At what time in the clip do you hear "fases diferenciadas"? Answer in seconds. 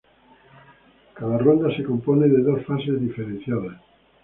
2.65-3.79